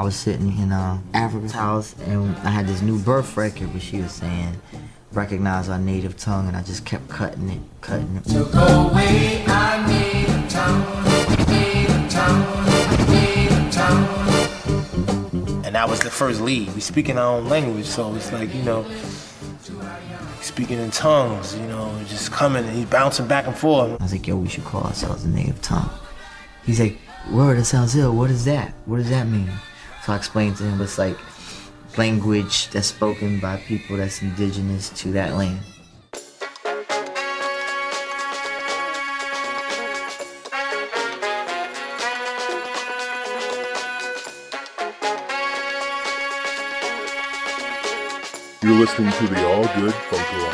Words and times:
I 0.00 0.02
was 0.02 0.16
sitting 0.16 0.56
in 0.56 0.72
uh, 0.72 0.98
Afrika's 1.12 1.52
house 1.52 1.94
and 2.06 2.34
I 2.38 2.48
had 2.48 2.66
this 2.66 2.80
new 2.80 2.98
birth 2.98 3.36
record 3.36 3.70
where 3.70 3.82
she 3.82 4.00
was 4.00 4.12
saying, 4.12 4.58
recognize 5.12 5.68
our 5.68 5.78
native 5.78 6.16
tongue, 6.16 6.48
and 6.48 6.56
I 6.56 6.62
just 6.62 6.86
kept 6.86 7.10
cutting 7.10 7.50
it, 7.50 7.60
cutting 7.82 8.16
it. 8.16 8.24
Took 8.24 8.54
away 8.54 9.44
our 9.46 9.86
native 9.86 10.48
tongue, 10.48 10.80
native 11.48 12.08
tongue, 12.08 12.46
native 13.10 13.70
tongue. 13.70 15.66
And 15.66 15.74
that 15.74 15.86
was 15.86 16.00
the 16.00 16.08
first 16.08 16.40
lead. 16.40 16.74
We 16.74 16.80
speak 16.80 17.10
in 17.10 17.18
our 17.18 17.36
own 17.36 17.50
language, 17.50 17.84
so 17.84 18.14
it's 18.14 18.32
like, 18.32 18.54
you 18.54 18.62
know, 18.62 18.86
speaking 20.40 20.78
in 20.78 20.90
tongues, 20.92 21.54
you 21.58 21.66
know, 21.66 21.94
just 22.06 22.32
coming 22.32 22.64
and 22.64 22.74
he's 22.74 22.86
bouncing 22.86 23.26
back 23.26 23.46
and 23.46 23.54
forth. 23.54 24.00
I 24.00 24.02
was 24.02 24.12
like, 24.12 24.26
yo, 24.26 24.36
we 24.38 24.48
should 24.48 24.64
call 24.64 24.84
ourselves 24.84 25.26
a 25.26 25.28
native 25.28 25.60
tongue. 25.60 25.90
He's 26.64 26.80
like, 26.80 26.96
word, 27.30 27.58
that 27.58 27.66
sounds 27.66 27.94
ill. 27.96 28.16
What 28.16 28.30
is 28.30 28.46
that? 28.46 28.72
What 28.86 28.96
does 28.96 29.10
that 29.10 29.26
mean? 29.26 29.50
So 30.04 30.14
I 30.14 30.16
explained 30.16 30.56
to 30.56 30.64
him 30.64 30.80
it's 30.80 30.96
like 30.96 31.18
language 31.98 32.70
that's 32.70 32.88
spoken 32.88 33.38
by 33.38 33.58
people 33.58 33.98
that's 33.98 34.22
indigenous 34.22 34.88
to 35.00 35.12
that 35.12 35.36
land. 35.36 35.60
You're 48.62 48.78
listening 48.78 49.12
to 49.12 49.26
the 49.26 49.46
All 49.46 49.64
Good 49.80 49.94
Funk 49.94 50.49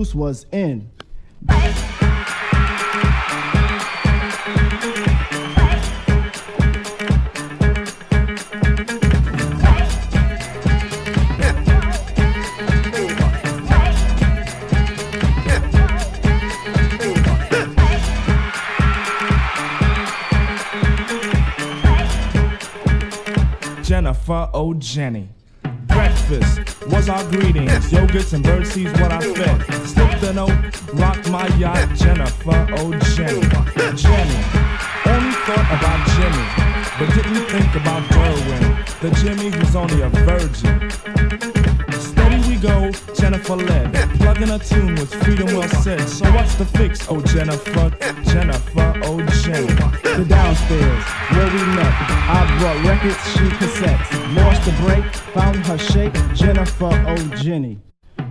Noose 0.00 0.14
was 0.14 0.46
in. 0.50 0.90
Jennifer, 23.82 24.48
oh 24.54 24.72
Our 27.20 27.30
greetings. 27.30 27.92
Yogurts 27.92 28.32
and 28.32 28.42
birdseeds, 28.42 28.98
what 28.98 29.12
I 29.12 29.20
fed. 29.20 29.86
Slipped 29.86 30.22
the 30.22 30.32
note, 30.32 30.56
rocked 30.94 31.28
my 31.30 31.46
yacht. 31.58 31.94
Jennifer, 31.94 32.66
oh 32.78 32.92
Jenny, 33.14 33.42
Jenny. 33.94 34.40
Only 35.04 35.34
thought 35.44 35.68
about 35.76 36.00
Jimmy, 36.16 36.46
but 36.98 37.14
didn't 37.14 37.44
think 37.50 37.74
about 37.74 38.02
Derwin, 38.08 39.00
the 39.00 39.10
Jimmy 39.20 39.50
who's 39.50 39.76
only 39.76 40.00
a 40.00 40.08
virgin. 40.08 40.90
Steady 41.92 42.48
we 42.48 42.56
go, 42.56 42.90
Jennifer 43.14 43.56
led. 43.56 44.09
Plugging 44.20 44.50
a 44.50 44.58
tune 44.58 44.94
was 44.96 45.12
freedom 45.14 45.46
well 45.56 45.68
said. 45.68 46.00
So 46.08 46.30
what's 46.32 46.54
the 46.54 46.64
fix, 46.64 47.06
oh 47.10 47.20
Jennifer, 47.22 47.90
Jennifer, 48.30 48.92
oh 49.04 49.18
Jenny? 49.42 49.66
The 50.16 50.26
downstairs, 50.28 51.04
where 51.32 51.50
we 51.50 51.62
met. 51.74 51.94
I 52.28 52.56
brought 52.58 52.84
records, 52.84 53.22
she 53.32 53.46
cassettes. 53.58 54.36
Lost 54.36 54.64
the 54.66 54.72
break, 54.82 55.04
found 55.34 55.56
her 55.66 55.78
shape, 55.78 56.14
Jennifer 56.34 56.92
oh 57.08 57.36
Jenny. 57.36 57.78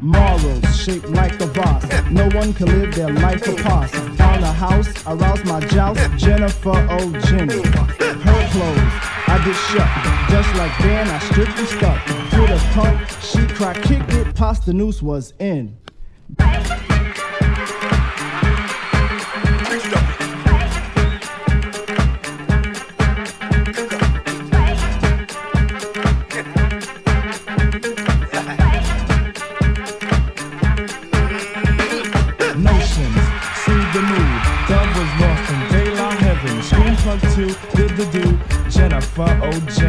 Morals 0.01 0.63
shaped 0.79 1.09
like 1.09 1.41
a 1.41 1.47
boss. 1.47 1.83
No 2.09 2.29
one 2.37 2.53
can 2.53 2.67
live 2.67 2.93
their 2.95 3.11
life 3.11 3.45
apart. 3.47 3.89
Found 3.89 4.43
a 4.43 4.53
house, 4.53 4.87
aroused 5.07 5.45
my 5.45 5.59
joust, 5.59 5.99
Jennifer 6.17 6.87
oh 6.89 7.11
Jenny. 7.27 7.61
Her 7.63 8.49
clothes, 8.51 8.95
I 9.27 9.41
get 9.43 9.55
shut. 9.67 9.89
Just 10.29 10.55
like 10.55 10.77
Dan, 10.79 11.07
I 11.09 11.19
strictly 11.19 11.65
stuck. 11.65 12.18
The 12.39 13.07
she 13.21 13.45
cried, 13.53 13.81
kicked 13.83 14.13
it, 14.13 14.33
past 14.35 14.65
the 14.65 14.73
noose 14.73 15.01
was 15.01 15.33
in. 15.39 15.77
Jennifer, 38.69 39.39
oh 39.43 39.59
Jenny. 39.75 39.88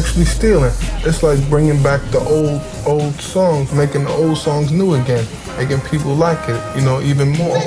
actually 0.00 0.24
stealing. 0.24 0.72
It's 1.04 1.22
like 1.22 1.38
bringing 1.50 1.82
back 1.82 2.00
the 2.10 2.20
old 2.20 2.62
old 2.86 3.14
songs, 3.20 3.70
making 3.72 4.04
the 4.04 4.10
old 4.10 4.38
songs 4.38 4.72
new 4.72 4.94
again, 4.94 5.26
making 5.58 5.80
people 5.92 6.14
like 6.14 6.48
it, 6.48 6.60
you 6.76 6.82
know, 6.82 7.02
even 7.02 7.28
more. 7.36 7.58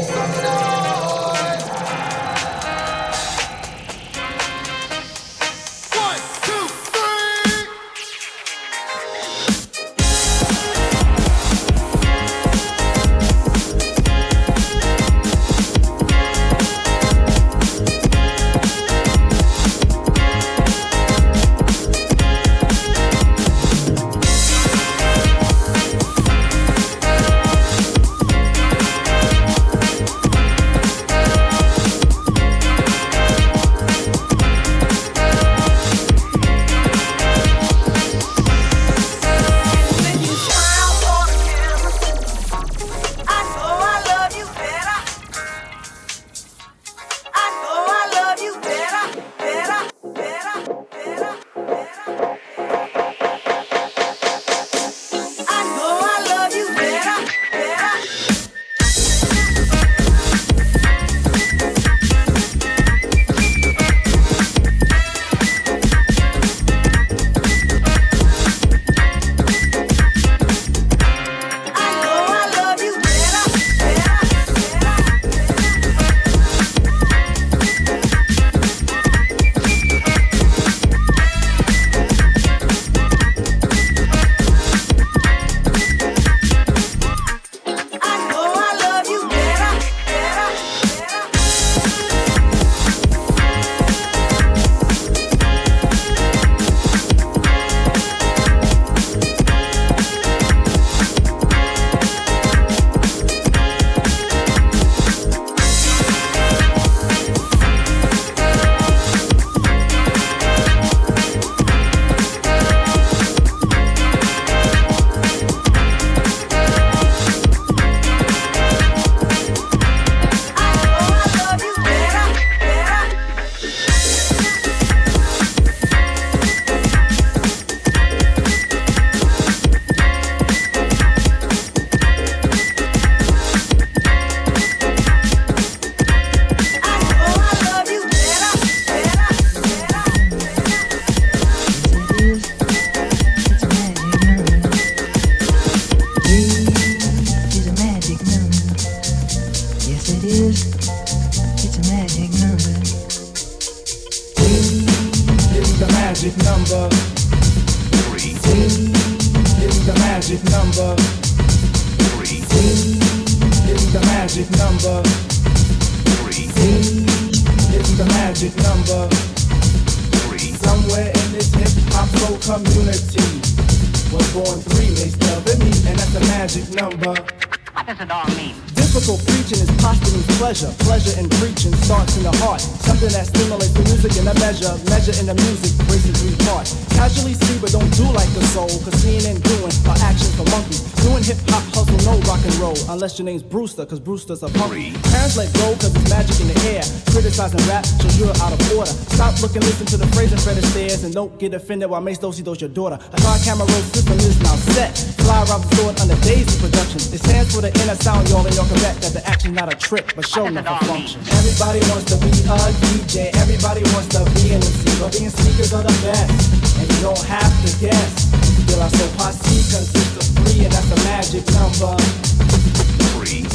Name's 193.44 193.52
Brewster, 193.52 193.86
cause 193.86 194.00
Brewster's 194.00 194.44
a 194.44 194.50
punk. 194.50 194.72
Parents 195.12 195.38
let 195.38 195.52
go 195.54 195.76
cause 195.76 195.96
it's 195.96 196.10
magic 196.10 196.40
in 196.42 196.48
the 196.48 196.60
air. 196.72 196.84
Criticizing 197.12 197.60
rap 197.68 197.86
shows 197.86 198.18
you're 198.18 198.36
out 198.40 198.54
of 198.54 198.62
order. 198.78 198.92
Stop 199.16 199.42
looking, 199.42 199.62
listen 199.62 199.86
to 199.88 199.98
the 199.98 200.08
phrase 200.16 200.32
and 200.32 200.42
Fred 200.42 200.58
Astaire's, 200.58 201.04
and 201.04 201.14
don't 201.14 201.38
get 201.40 201.54
offended 201.54 201.90
while 201.90 202.02
Mace 202.02 202.20
Dosey 202.20 202.44
does 202.44 202.62
your 202.62 202.70
daughter. 202.70 202.98
The 202.98 203.22
car 203.22 203.38
camera 203.44 203.68
roll 203.68 203.84
system 203.92 204.18
is 204.20 204.40
now 204.42 204.56
set. 204.74 204.98
Fly 205.24 205.44
around 205.44 205.62
the 205.64 205.76
sword 205.76 206.00
under 206.00 206.16
Daisy 206.24 206.56
Productions. 206.60 207.12
It 207.14 207.20
stands 207.20 207.54
for 207.54 207.62
the 207.62 207.72
inner 207.84 207.96
sound, 207.96 208.30
y'all, 208.30 208.46
and 208.46 208.56
y'all 208.56 208.68
can 208.68 208.80
bet 208.80 208.96
that 209.02 209.14
the 209.14 209.24
action's 209.28 209.56
not 209.56 209.72
a 209.72 209.76
trick, 209.76 210.16
but 210.16 210.26
show 210.26 210.48
never 210.48 210.76
function. 210.88 211.20
Everybody 211.44 211.80
wants 211.92 212.06
to 212.14 212.18
be 212.24 212.32
a 212.48 212.58
DJ, 212.88 213.34
everybody 213.44 213.84
wants 213.94 214.10
to 214.16 214.24
be 214.40 214.54
an 214.56 214.64
MC, 214.64 214.88
but 215.00 215.12
being 215.12 215.30
speakers 215.30 215.74
are 215.74 215.84
the 215.84 215.96
best, 216.06 216.32
and 216.80 216.86
you 216.88 217.00
don't 217.02 217.26
have 217.28 217.54
to 217.66 217.70
guess. 217.80 218.32
De 218.68 218.76
La 218.78 218.88
Soul 218.88 219.10
posse 219.18 219.62
consists 219.68 220.16
of 220.18 220.26
three, 220.42 220.66
and 220.66 220.72
that's 220.72 220.90
a 220.92 221.00
magic 221.04 221.44
number. 221.52 222.33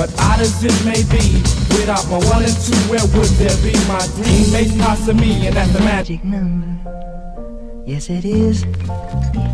But 0.00 0.18
odd 0.18 0.40
as 0.40 0.64
it 0.64 0.72
may 0.82 1.02
be, 1.12 1.42
without 1.76 2.08
my 2.08 2.16
one 2.32 2.42
and 2.42 2.56
two, 2.64 2.74
where 2.88 3.04
would 3.04 3.28
there 3.36 3.54
be 3.62 3.76
my 3.86 4.00
dream? 4.16 4.50
Makes 4.50 4.74
possible 4.82 5.20
me, 5.20 5.46
and 5.46 5.54
that's 5.54 5.70
the 5.74 5.80
magic 5.80 6.24
number. 6.24 7.84
Yes, 7.84 8.08
it 8.08 8.24
is. 8.24 8.64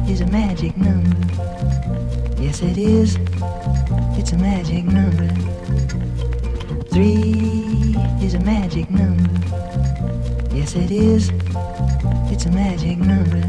It's 0.06 0.20
a 0.20 0.26
magic 0.26 0.76
number. 0.76 1.16
Yes, 2.40 2.62
it 2.62 2.78
is. 2.78 3.16
It's 4.16 4.30
a 4.30 4.38
magic 4.38 4.84
number. 4.84 5.26
Three 6.90 7.96
is 8.22 8.34
a 8.34 8.40
magic 8.40 8.88
number. 8.88 9.28
Yes, 10.56 10.74
it 10.74 10.90
is. 10.90 11.28
It's 12.32 12.46
a 12.46 12.50
magic 12.50 12.96
number. 12.96 13.44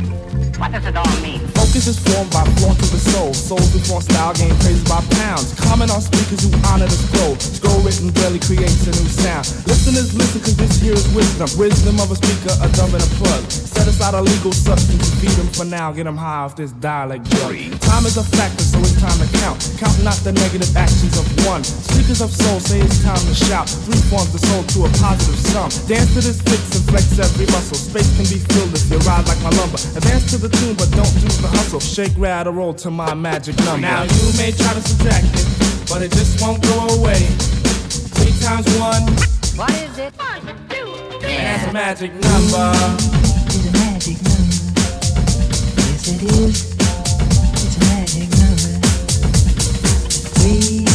What 0.60 0.74
does 0.74 0.86
it 0.86 0.98
all 0.98 1.08
mean? 1.22 1.40
Focus 1.54 1.88
is 1.88 2.00
formed 2.02 2.34
by 2.34 2.44
flaunt 2.58 2.82
to 2.84 2.88
the 2.92 3.00
soul. 3.00 3.34
Souls 3.34 3.72
who 3.72 3.80
flaunt 3.80 4.04
style 4.04 4.34
gain 4.34 4.52
praise 4.60 4.84
by 4.84 5.00
pounds. 5.22 5.54
Comment 5.56 5.88
on 5.88 6.02
speakers 6.02 6.44
who 6.44 6.52
honor 6.68 6.90
the 6.90 6.98
scroll. 6.98 7.38
Scroll 7.38 7.80
written 7.86 8.10
daily 8.12 8.42
creates 8.42 8.84
a 8.90 8.92
new 8.92 9.08
sound. 9.08 9.46
Listeners 9.70 10.18
listen 10.18 10.42
cause 10.42 10.58
this 10.58 10.82
here 10.82 10.98
is 10.98 11.08
wisdom. 11.14 11.48
Wisdom 11.56 11.96
of 12.04 12.12
a 12.12 12.18
speaker, 12.18 12.52
a 12.60 12.68
dumb 12.76 12.92
and 12.92 13.06
a 13.06 13.12
plug. 13.22 13.46
Set 13.48 13.88
aside 13.88 14.18
a 14.18 14.22
legal 14.22 14.52
substance 14.52 15.06
to 15.06 15.16
feed 15.22 15.38
them 15.38 15.48
for 15.54 15.64
now. 15.64 15.94
Get 15.94 16.10
them 16.10 16.18
high 16.18 16.44
off 16.44 16.58
this 16.58 16.74
dialect 16.82 17.30
drug. 17.30 17.54
Time 17.86 18.04
is 18.10 18.18
a 18.18 18.26
factor, 18.26 18.66
so 18.66 18.82
it's 18.82 18.98
time 19.00 19.16
to 19.22 19.30
count. 19.38 19.62
Count 19.78 19.94
not 20.04 20.18
the 20.26 20.34
negative 20.34 20.76
actions 20.76 21.14
of 21.14 21.30
one. 21.46 21.64
Speakers 21.64 22.20
of 22.20 22.34
soul 22.34 22.60
say 22.60 22.82
it's 22.82 23.00
time 23.06 23.22
to 23.30 23.36
shout. 23.38 23.70
Three 23.86 24.02
forms 24.10 24.34
the 24.34 24.42
soul 24.42 24.66
to 24.74 24.90
a 24.90 24.92
positive 24.98 25.38
sum. 25.54 25.70
Dance 25.86 26.10
to 26.18 26.22
this 26.26 26.42
fix 26.42 26.66
and 26.74 26.84
flex 26.98 27.20
every 27.20 27.46
muscle. 27.48 27.78
Space 27.78 28.10
can 28.16 28.26
be 28.26 28.40
filled 28.54 28.74
if 28.74 28.90
you 28.90 28.98
ride 29.00 29.28
like 29.28 29.42
my 29.42 29.50
lumber. 29.58 29.78
Advance 29.96 30.32
to 30.32 30.38
the 30.38 30.50
tune, 30.50 30.76
but 30.76 30.90
don't 30.92 31.14
do 31.22 31.28
the 31.42 31.48
hustle. 31.48 31.80
Shake, 31.80 32.14
rattle, 32.18 32.54
roll 32.54 32.74
to 32.76 32.90
my 32.92 33.14
magic 33.14 33.58
number. 33.60 33.82
Now 33.82 34.04
you 34.04 34.34
may 34.38 34.52
try 34.52 34.74
to 34.74 34.82
subtract 34.82 35.26
it, 35.34 35.46
but 35.90 36.02
it 36.02 36.12
just 36.12 36.42
won't 36.42 36.62
go 36.64 36.88
away. 36.98 37.20
Three 38.18 38.34
times 38.42 38.68
one. 38.80 39.04
What 39.58 39.72
is 39.74 39.98
it? 39.98 40.14
One, 40.18 40.42
two, 40.70 40.86
three. 41.20 41.38
That's 41.38 41.68
a 41.68 41.74
magic 41.74 42.14
number. 42.14 42.72
It's 43.48 43.66
a 43.68 43.72
magic 43.74 44.18
number. 44.24 44.58
Yes, 45.78 46.08
it 46.08 46.24
is. 46.24 46.74
It's 47.54 47.76
a 47.76 47.80
magic 47.86 48.30
number. 48.42 48.74
Three 50.38 50.87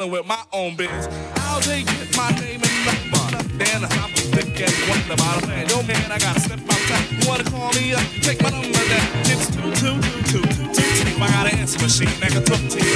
Dealing 0.00 0.12
with 0.12 0.26
my 0.26 0.42
own 0.54 0.76
biz. 0.76 0.88
How 1.36 1.60
they 1.60 1.82
get 1.82 2.16
my 2.16 2.30
name 2.40 2.62
and 2.64 2.86
number? 2.86 3.44
Then 3.62 3.84
I'm 3.84 4.10
thinking, 4.32 4.72
what 4.88 5.06
the 5.06 5.16
bottom 5.16 5.50
man? 5.50 5.68
Yo, 5.68 5.82
man, 5.82 6.10
I 6.10 6.18
gotta 6.18 6.40
step 6.40 6.58
outside. 6.58 7.12
You 7.12 7.28
wanna 7.28 7.44
call 7.44 7.70
me 7.74 7.92
up? 7.92 8.00
Take 8.22 8.42
my 8.42 8.48
number 8.48 8.80
down. 8.88 9.08
It's 9.28 9.50
two 9.54 9.60
two 9.76 10.00
two 10.00 10.22
two 10.24 10.40
two 10.40 10.72
two 10.72 11.04
two. 11.04 11.22
I 11.22 11.28
got 11.28 11.52
an 11.52 11.58
answer 11.58 11.78
machine 11.80 12.08
that 12.20 12.30
can 12.32 12.42
talk 12.44 12.60
to 12.70 12.78
you. 12.78 12.89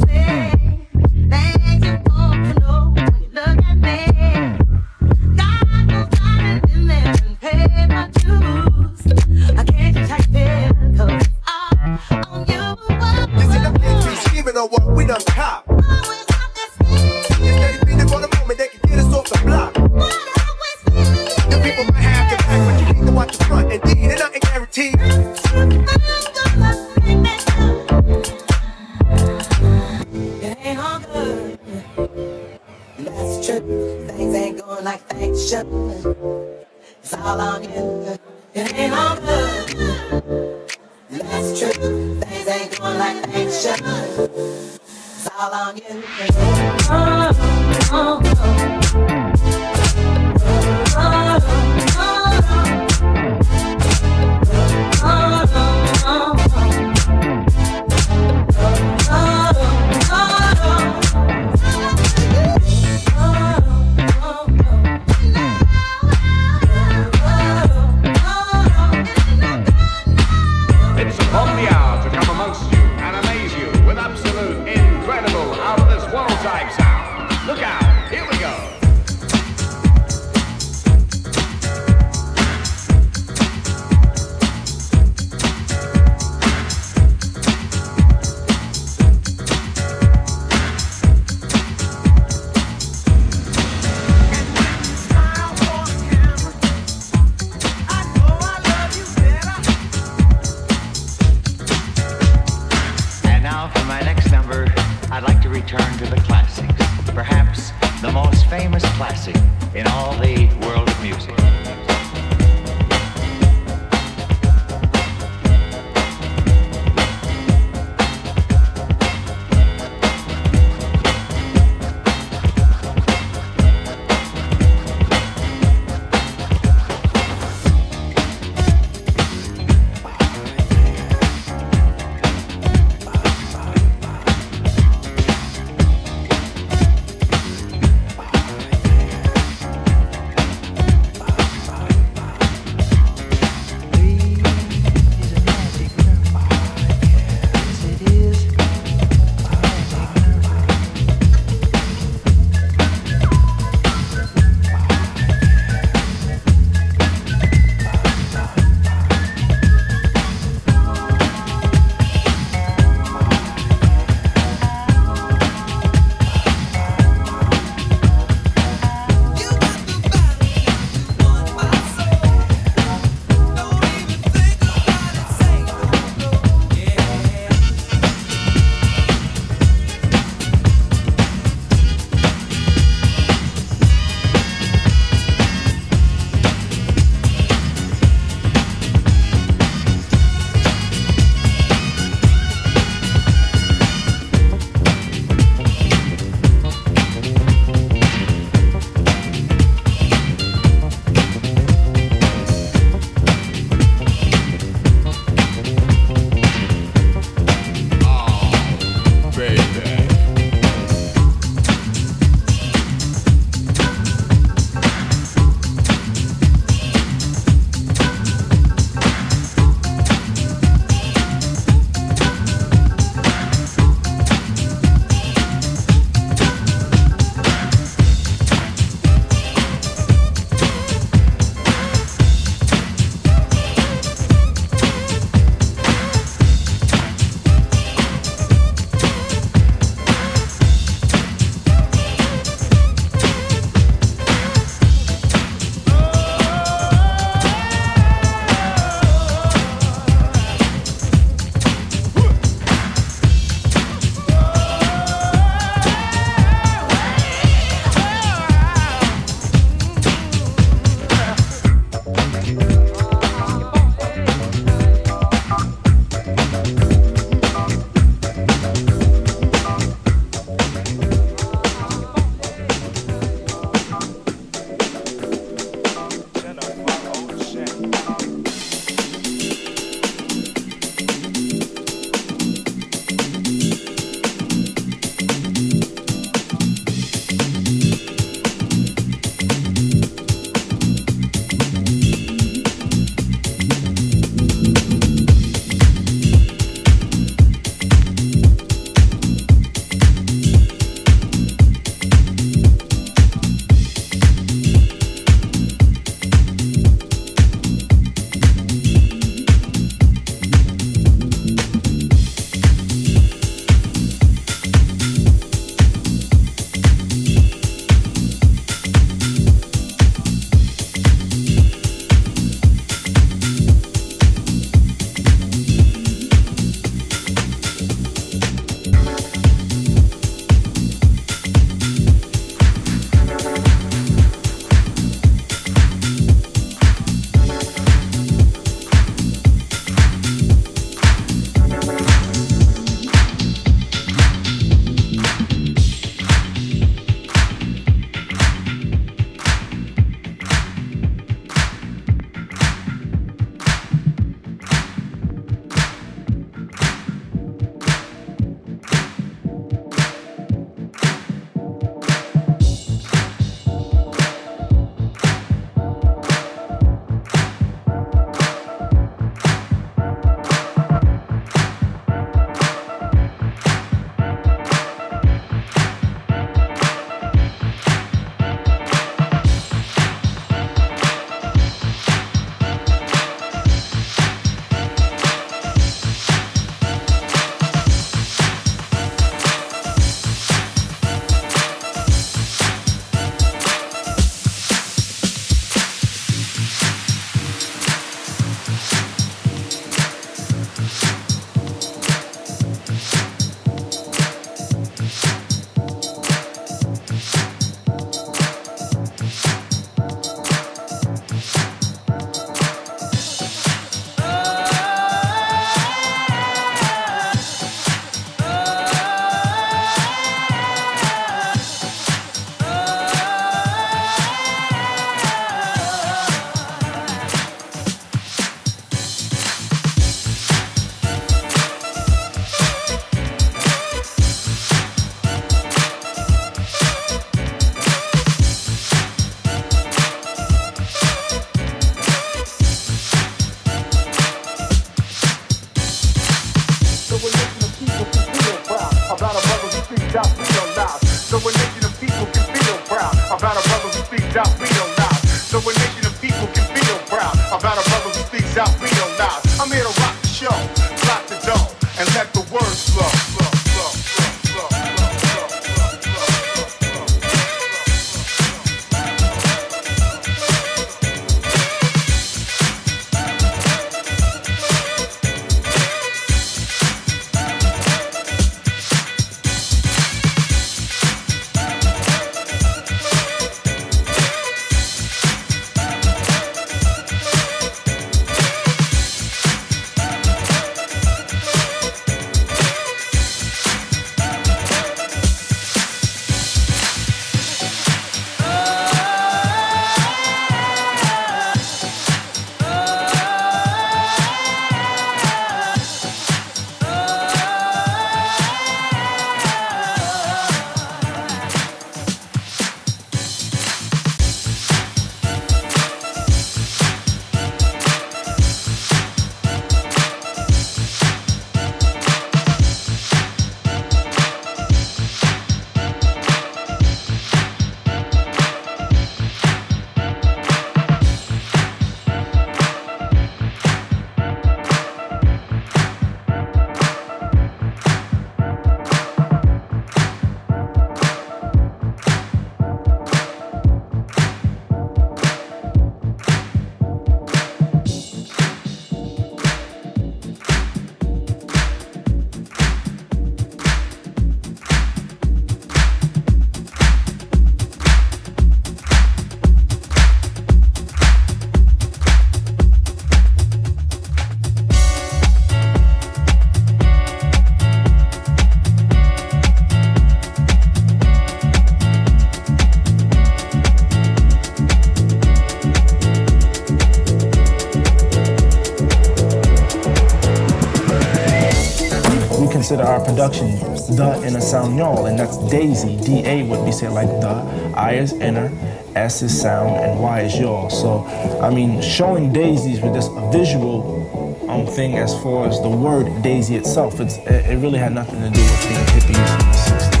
Consider 582.71 582.89
our 582.89 583.03
production 583.03 583.59
the 583.97 584.23
inner 584.25 584.39
sound 584.39 584.77
y'all, 584.77 585.05
and 585.05 585.19
that's 585.19 585.37
Daisy. 585.49 585.97
D 585.97 586.25
A 586.25 586.43
would 586.43 586.63
be 586.63 586.71
said 586.71 586.93
like 586.93 587.09
the, 587.19 587.73
I 587.75 587.95
is 587.95 588.13
inner, 588.13 588.49
S 588.95 589.21
is 589.21 589.41
sound, 589.41 589.75
and 589.75 589.99
Y 589.99 590.21
is 590.21 590.39
y'all. 590.39 590.69
So, 590.69 591.03
I 591.41 591.53
mean, 591.53 591.81
showing 591.81 592.31
daisies 592.31 592.79
with 592.79 592.95
a 592.95 593.29
visual 593.29 594.47
um, 594.49 594.65
thing 594.65 594.95
as 594.97 595.13
far 595.21 595.47
as 595.47 595.61
the 595.61 595.69
word 595.69 596.21
daisy 596.21 596.55
itself, 596.55 597.01
it's, 597.01 597.17
it, 597.17 597.45
it 597.45 597.57
really 597.57 597.79
had 597.79 597.93
nothing 597.93 598.21
to 598.21 598.29
do 598.29 598.41
with 598.41 598.67
being 598.69 598.85
hippies 598.85 599.17
in 599.17 599.47
the 599.49 599.97
60s. 599.97 600.00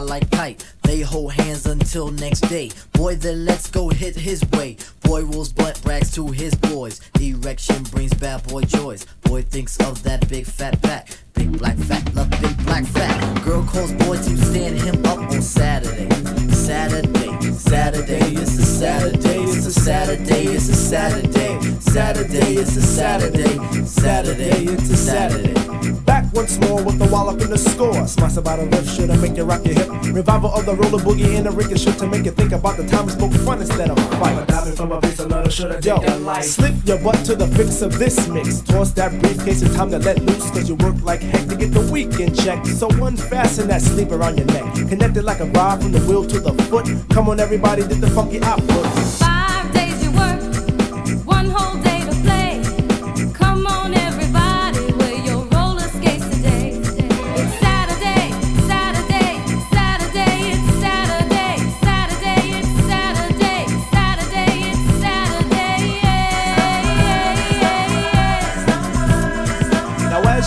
Fly 0.00 0.18
like 0.18 0.30
kite. 0.30 0.64
They 0.82 1.00
hold 1.00 1.32
hands 1.32 1.66
until 1.66 2.10
next 2.10 2.40
day. 2.42 2.70
Boy, 2.92 3.16
then 3.16 3.44
let's 3.44 3.70
go 3.70 3.88
hit 3.88 4.16
his 4.16 4.44
way. 4.52 4.76
Boy 5.02 5.22
rolls 5.24 5.52
blunt 5.52 5.82
brags 5.82 6.10
to 6.12 6.28
his 6.28 6.54
boys. 6.54 7.00
Erection 7.20 7.82
brings 7.84 8.14
bad 8.14 8.46
boy 8.48 8.62
joys. 8.62 9.06
Boy 9.22 9.42
thinks 9.42 9.78
of 9.80 10.02
that 10.02 10.28
big 10.28 10.46
fat 10.46 10.80
pack. 10.82 11.08
Big 11.40 11.58
black 11.58 11.76
fat, 11.78 12.14
love 12.14 12.28
big 12.42 12.54
black 12.66 12.84
fat. 12.84 13.42
Girl 13.42 13.64
calls 13.64 13.92
boy 13.92 14.16
to 14.16 14.36
stand 14.44 14.78
him 14.78 15.02
up 15.06 15.18
on 15.18 15.40
Saturday. 15.40 16.06
Saturday, 16.52 17.52
Saturday, 17.52 18.34
it's 18.34 18.58
a 18.58 18.62
Saturday, 18.62 19.44
it's 19.44 19.64
a 19.64 19.72
Saturday, 19.72 20.44
it's 20.44 20.68
a 20.68 20.74
Saturday. 20.74 21.80
Saturday, 21.80 22.54
it's 22.56 22.76
a 22.76 22.82
Saturday. 22.82 23.58
Saturday, 23.86 24.64
it's 24.64 24.90
a 24.90 24.96
Saturday. 24.98 25.70
Back 26.04 26.30
once 26.34 26.58
more 26.58 26.84
with 26.84 26.98
the 26.98 27.08
wallop 27.10 27.40
in 27.40 27.48
the 27.48 27.58
score. 27.58 28.06
Smash 28.06 28.36
about 28.36 28.58
a 28.58 28.64
lift, 28.64 28.94
should 28.94 29.10
I 29.10 29.16
make 29.16 29.36
you 29.36 29.44
rock 29.44 29.64
your 29.64 29.74
hip? 29.74 29.88
Revival 30.14 30.52
of 30.52 30.66
the 30.66 30.74
roller 30.74 31.02
boogie 31.02 31.36
and 31.36 31.46
the 31.46 31.50
ricochet 31.50 31.92
to 31.92 32.06
make 32.06 32.26
you 32.26 32.32
think 32.32 32.52
about 32.52 32.76
the 32.76 32.86
time 32.86 33.06
we 33.06 33.12
spoke 33.12 33.32
fun 33.32 33.60
instead 33.60 33.90
of 33.90 33.98
fight. 34.18 34.46
Diving 34.46 34.74
from 34.74 34.92
a 34.92 35.00
piece 35.00 35.18
of 35.18 35.30
leather, 35.30 35.50
should 35.50 35.72
I 35.72 35.78
Yo, 35.80 36.40
slip 36.42 36.74
your 36.84 36.98
butt 36.98 37.24
to 37.24 37.34
the 37.34 37.46
fix 37.48 37.80
of 37.80 37.98
this 37.98 38.28
mix. 38.28 38.60
Toss 38.60 38.92
that 38.92 39.18
briefcase, 39.20 39.62
it's 39.62 39.74
time 39.74 39.90
to 39.90 39.98
let 39.98 40.20
loose, 40.20 40.50
cause 40.50 40.68
you 40.68 40.74
work 40.76 41.02
like 41.02 41.22
to 41.32 41.56
get 41.56 41.72
the 41.72 41.88
weekend 41.92 42.36
check. 42.36 42.64
So 42.66 42.88
unfasten 42.88 43.68
that 43.68 43.82
sleeve 43.82 44.12
around 44.12 44.38
your 44.38 44.46
neck. 44.46 44.74
Connected 44.88 45.24
like 45.24 45.40
a 45.40 45.46
rod 45.46 45.82
from 45.82 45.92
the 45.92 46.00
wheel 46.00 46.26
to 46.26 46.40
the 46.40 46.52
foot. 46.64 46.86
Come 47.10 47.28
on, 47.28 47.40
everybody, 47.40 47.82
did 47.82 48.00
the 48.00 48.10
funky 48.10 48.42
output. 48.42 49.29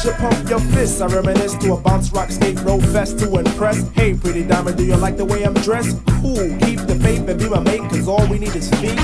You 0.05 0.11
pump 0.13 0.49
your 0.49 0.59
fists, 0.59 0.99
I 1.01 1.07
reminisce 1.07 1.55
to 1.55 1.73
a 1.73 1.77
bounce 1.77 2.11
rock 2.11 2.29
skate 2.29 2.59
roll 2.61 2.81
fest 2.81 3.19
to 3.19 3.37
impress. 3.37 3.87
Hey, 3.89 4.13
pretty 4.13 4.43
diamond, 4.43 4.77
do 4.77 4.83
you 4.83 4.97
like 4.97 5.17
the 5.17 5.25
way 5.25 5.43
I'm 5.43 5.53
dressed? 5.53 5.97
Cool, 6.21 6.57
keep 6.59 6.79
the 6.79 6.99
faith 7.01 7.27
and 7.27 7.39
be 7.39 7.47
my 7.47 7.59
mate, 7.59 7.81
cause 7.89 8.07
all 8.07 8.25
we 8.27 8.39
need 8.39 8.55
is 8.55 8.69
feet. 8.81 8.97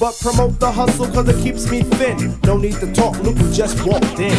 But 0.00 0.16
promote 0.20 0.58
the 0.60 0.70
hustle, 0.70 1.08
cause 1.08 1.28
it 1.28 1.42
keeps 1.42 1.70
me 1.70 1.82
thin. 1.82 2.38
No 2.44 2.56
need 2.56 2.74
to 2.74 2.92
talk, 2.92 3.18
look 3.22 3.36
who 3.36 3.52
just 3.52 3.84
walked 3.84 4.18
in. 4.18 4.32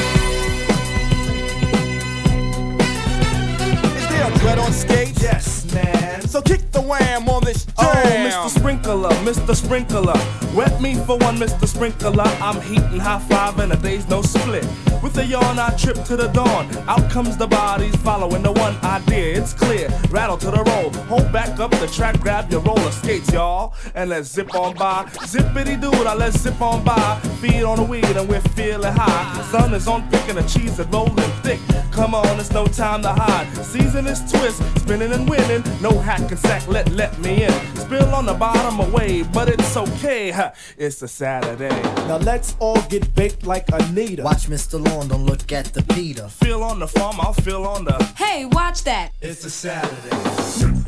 Is 3.98 4.08
there 4.10 4.32
a 4.32 4.38
dread 4.40 4.60
on 4.60 4.72
skate? 4.72 5.22
Yes, 5.22 5.59
man. 5.74 6.22
So 6.22 6.42
kick 6.42 6.72
the 6.72 6.82
wham 6.82 7.28
on 7.30 7.44
this 7.44 7.66
oh, 7.78 7.94
jam. 7.94 8.32
Oh, 8.32 8.48
Mr. 8.48 8.60
Sprinkler, 8.60 9.10
Mr. 9.10 9.56
Sprinkler. 9.56 10.56
Wet 10.56 10.82
me 10.82 10.96
for 10.96 11.18
one, 11.18 11.38
Mr. 11.38 11.68
Sprinkler. 11.68 12.24
I'm 12.42 12.62
heating 12.62 13.00
high 13.00 13.20
five 13.20 13.60
and 13.60 13.72
a 13.74 13.78
day's 13.78 14.08
no 14.08 14.22
split. 14.22 14.66
With 15.02 15.18
a 15.18 15.26
yawn, 15.26 15.58
I 15.58 15.70
trip 15.78 16.04
to 16.06 16.18
the 16.18 16.28
dawn. 16.28 16.68
Out 16.88 17.10
comes 17.10 17.38
the 17.38 17.48
bodies 17.48 17.96
following 17.98 18.44
the 18.44 18.52
one 18.52 18.76
idea. 18.84 19.40
It's 19.40 19.54
clear. 19.54 19.88
Rattle 20.10 20.38
to 20.38 20.52
the 20.52 20.64
roll. 20.64 20.92
Hold 21.08 21.32
back 21.32 21.60
up 21.60 21.72
the 21.72 21.88
track, 21.88 22.20
grab 22.20 22.52
your 22.52 22.62
roller 22.62 22.92
skates, 22.92 23.32
y'all. 23.32 23.74
And 23.96 24.10
let's 24.10 24.30
zip 24.30 24.54
on 24.56 24.76
by. 24.76 25.06
Zippity 25.32 25.80
doo, 25.80 25.92
now 25.92 26.16
let's 26.16 26.40
zip 26.40 26.62
on 26.62 26.84
by. 26.84 27.20
Feed 27.40 27.64
on 27.64 27.78
the 27.78 27.84
weed 27.84 28.06
and 28.06 28.28
we're 28.28 28.42
feeling 28.42 28.94
high. 28.94 29.42
Sun 29.44 29.74
is 29.74 29.88
on 29.88 30.10
picking 30.10 30.36
the 30.36 30.44
cheese 30.44 30.78
is 30.80 30.88
rolling 30.88 31.16
thick. 31.44 31.60
Come 31.92 32.14
on, 32.14 32.40
it's 32.40 32.52
no 32.52 32.66
time 32.68 33.02
to 33.04 33.14
hide. 33.14 33.48
Season 33.66 34.06
is 34.06 34.20
twist, 34.32 34.62
spinning 34.80 35.12
and 35.12 35.30
winning. 35.30 35.59
No 35.82 35.98
hack 36.00 36.20
and 36.32 36.40
sack, 36.40 36.68
let 36.68 36.90
let 36.90 37.18
me 37.20 37.44
in. 37.44 37.52
Spill 37.76 38.14
on 38.14 38.26
the 38.26 38.34
bottom 38.34 38.80
away, 38.80 39.24
but 39.24 39.50
it's 39.50 39.76
okay. 39.78 40.32
huh, 40.32 40.52
It's 40.78 41.02
a 41.02 41.08
Saturday. 41.08 41.82
Now 42.08 42.18
let's 42.18 42.56
all 42.60 42.82
get 42.84 43.14
baked 43.16 43.46
like 43.46 43.66
Anita. 43.72 44.24
Watch 44.24 44.48
Mr. 44.48 44.84
Lawn, 44.84 45.08
don't 45.08 45.26
look 45.26 45.52
at 45.52 45.66
the 45.74 45.84
Peter. 45.94 46.28
Feel 46.28 46.64
on 46.64 46.80
the 46.80 46.88
farm, 46.88 47.18
I'll 47.20 47.34
feel 47.34 47.64
on 47.66 47.86
the. 47.86 48.04
Hey, 48.18 48.46
watch 48.46 48.84
that. 48.84 49.12
It's 49.22 49.44
a 49.46 49.50
Saturday. 49.50 50.79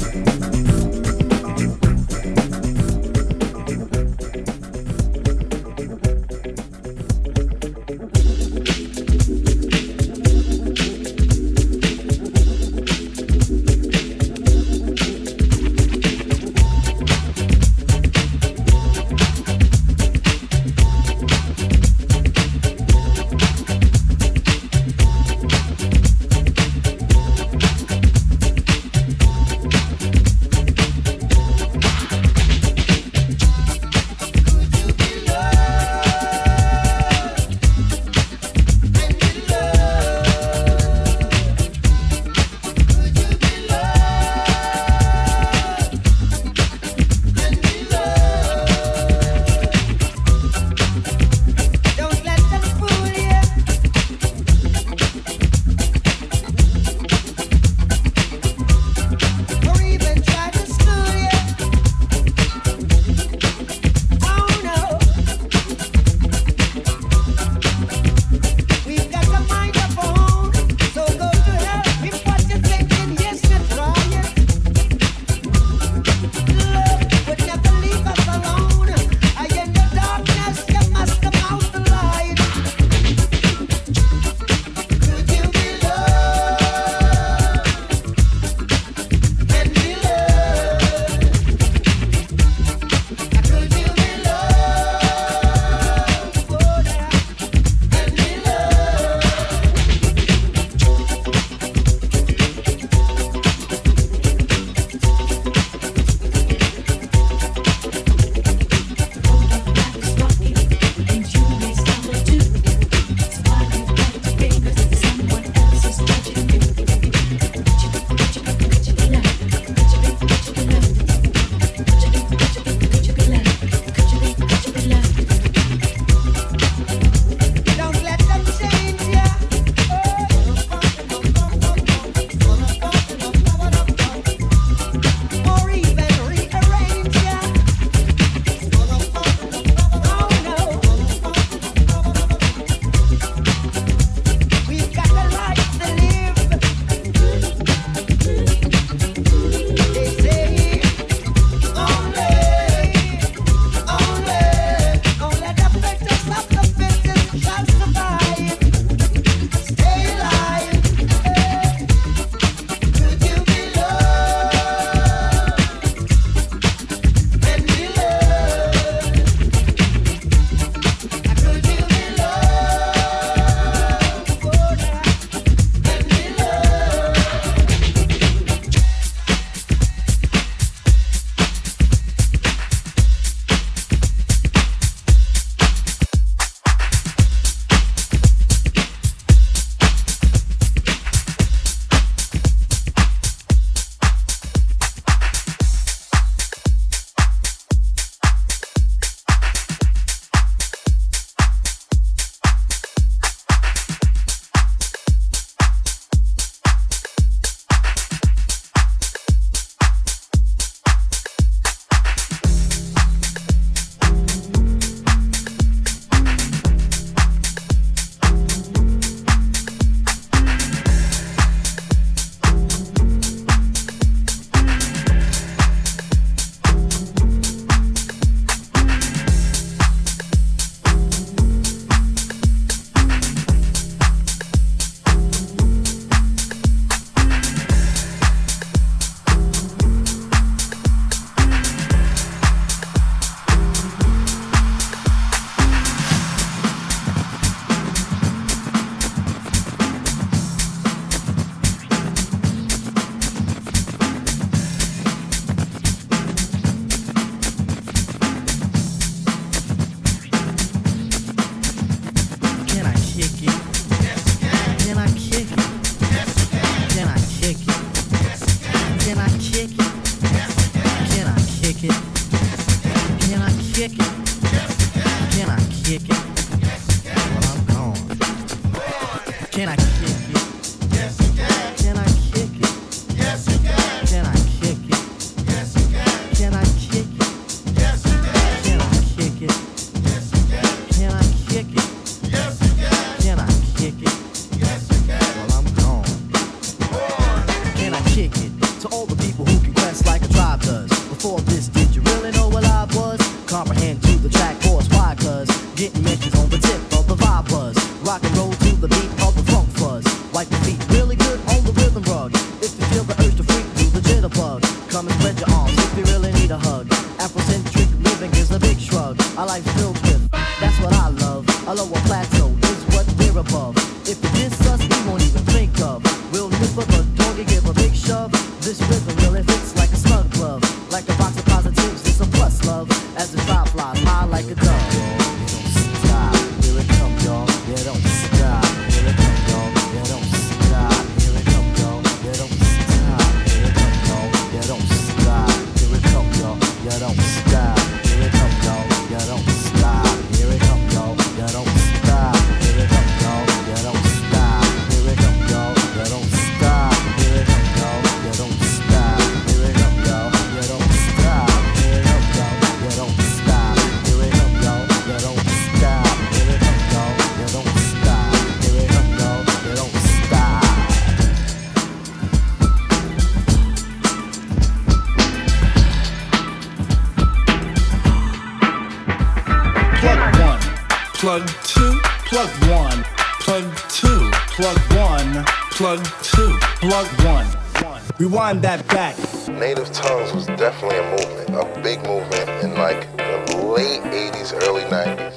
That 388.60 388.86
back. 388.90 389.18
Native 389.48 389.92
tongues 389.94 390.34
was 390.34 390.46
definitely 390.46 390.98
a 390.98 391.10
movement, 391.10 391.50
a 391.52 391.82
big 391.82 392.04
movement 392.06 392.50
in 392.62 392.76
like 392.76 393.10
the 393.16 393.58
late 393.66 394.02
80s, 394.02 394.54
early 394.68 394.82
90s. 394.84 395.31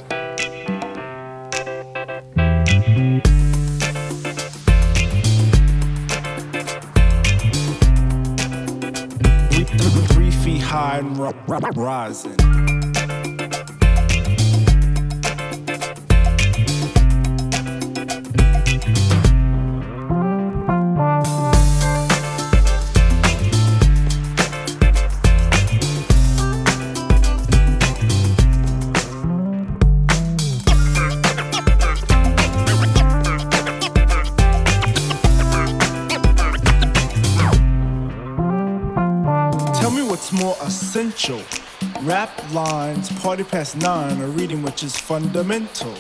Party 43.35 43.51
past 43.51 43.77
nine, 43.79 44.23
or 44.23 44.29
reading 44.29 44.63
which 44.63 44.85
is 44.85 44.97
fundamental. 44.97 45.93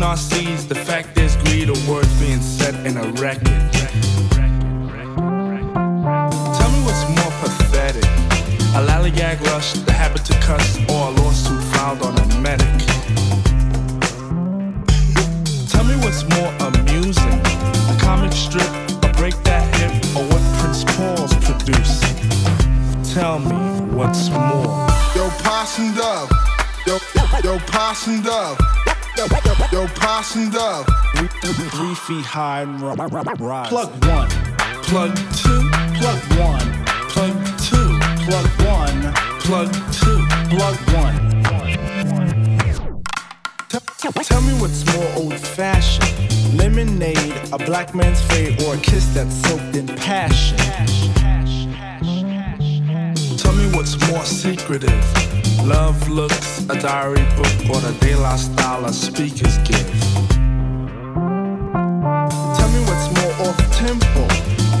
Teaching 0.00 0.48
our 0.48 0.64
the 0.66 0.74
fact 0.74 1.14
there's 1.14 1.36
greed 1.44 1.68
or 1.68 1.76
words 1.86 2.08
being 2.18 2.40
said 2.40 2.74
in 2.86 2.96
a 2.96 3.12
record. 3.20 3.44
Tell 6.56 6.70
me 6.72 6.80
what's 6.86 7.04
more 7.18 7.32
pathetic. 7.42 8.04
A 8.76 8.80
lollygag 8.88 9.42
rush, 9.52 9.74
the 9.74 9.92
habit 9.92 10.24
to 10.24 10.32
cuss, 10.40 10.78
or 10.88 11.08
a 11.08 11.10
lawsuit 11.20 11.62
filed 11.74 12.00
on 12.00 12.16
a 12.18 12.26
medic. 12.40 12.66
Tell 15.68 15.84
me 15.84 15.96
what's 15.96 16.24
more 16.32 16.50
amusing. 16.68 17.38
A 17.92 17.96
comic 18.00 18.32
strip, 18.32 18.72
a 19.04 19.12
break 19.18 19.36
that 19.44 19.68
hip, 19.76 19.92
or 20.16 20.24
what 20.32 20.42
Prince 20.60 20.82
Paul's 20.96 21.34
produce. 21.44 22.00
Tell 23.12 23.38
me 23.38 23.54
what's 23.94 24.30
more. 24.30 24.88
Yo, 25.14 25.28
Possum 25.44 25.92
Dove. 25.94 26.30
Yo, 26.86 26.98
yo, 27.44 27.58
Possum 27.66 28.22
Dove. 28.22 28.79
Yo, 29.20 29.86
Possum 29.88 30.50
Dove. 30.50 30.86
Three 31.42 31.94
feet 31.94 32.24
high 32.24 32.62
and 32.62 32.80
ri- 32.80 32.94
ri- 32.96 33.34
rise. 33.38 33.68
Plug 33.68 33.90
one, 34.06 34.30
plug 34.82 35.14
two, 35.36 35.68
plug 36.00 36.18
one, 36.40 36.84
plug 37.10 37.36
two, 37.58 37.98
plug 38.24 38.48
one, 38.64 39.12
plug 39.40 39.70
two, 39.92 40.24
plug 40.48 40.76
one. 40.96 41.42
Tell, 44.22 44.40
me 44.40 44.58
what's 44.58 44.86
more 44.96 45.12
old 45.16 45.34
fashioned. 45.34 46.56
Lemonade, 46.56 47.52
a 47.52 47.58
black 47.58 47.94
man's 47.94 48.22
fate, 48.22 48.62
or 48.62 48.76
a 48.76 48.78
kiss 48.78 49.04
that's 49.12 49.34
soaked 49.42 49.76
in 49.76 49.86
passion. 49.86 50.56
Tell 53.36 53.52
me 53.52 53.70
what's 53.76 54.00
more 54.10 54.24
secretive. 54.24 55.39
Love 55.64 56.08
looks, 56.08 56.60
a 56.68 56.78
diary 56.80 57.22
book, 57.36 57.70
or 57.70 57.80
the 57.80 57.92
De 58.00 58.14
La 58.16 58.36
style 58.36 58.86
of 58.86 58.94
speakers 58.94 59.58
give. 59.58 59.86
Tell 62.56 62.70
me 62.70 62.80
what's 62.88 63.08
more 63.16 63.32
off 63.46 63.58
tempo. 63.76 64.26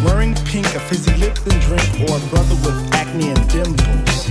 Wearing 0.04 0.34
pink, 0.46 0.66
a 0.74 0.80
fizzy 0.80 1.14
Lipton 1.16 1.58
drink, 1.60 2.08
or 2.08 2.16
a 2.16 2.20
brother 2.30 2.56
with 2.64 2.94
acne 2.94 3.28
and 3.28 3.48
dimples. 3.48 4.26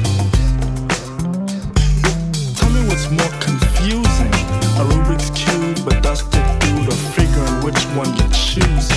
Tell 2.58 2.70
me 2.72 2.82
what's 2.88 3.10
more 3.12 3.34
confusing. 3.40 4.34
A 4.80 4.84
Rubik's 4.90 5.30
Cube, 5.32 5.88
a 5.88 6.02
dusted 6.02 6.44
dude, 6.60 6.88
or 6.90 6.98
figuring 7.14 7.64
which 7.64 7.82
one 7.96 8.12
you 8.18 8.28
choose. 8.34 8.90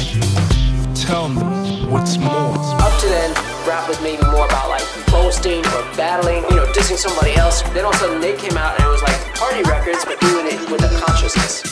Tell 1.04 1.28
me 1.28 1.42
what's 1.86 2.16
more. 2.16 2.56
Up 2.80 3.00
to 3.00 3.08
then, 3.08 3.51
rap 3.66 3.88
was 3.88 4.00
maybe 4.02 4.22
more 4.30 4.46
about 4.46 4.68
like 4.68 4.84
boasting 5.06 5.60
or 5.60 5.82
battling, 5.96 6.44
you 6.50 6.56
know, 6.56 6.66
dissing 6.72 6.96
somebody 6.96 7.34
else. 7.34 7.62
Then 7.74 7.84
all 7.84 7.90
of 7.90 7.96
a 7.96 7.98
sudden 7.98 8.20
they 8.20 8.36
came 8.36 8.56
out 8.56 8.78
and 8.78 8.86
it 8.86 8.90
was 8.90 9.02
like 9.02 9.34
party 9.34 9.62
records, 9.62 10.04
but 10.04 10.20
doing 10.20 10.46
it 10.46 10.70
with 10.70 10.82
a 10.82 11.00
consciousness. 11.00 11.62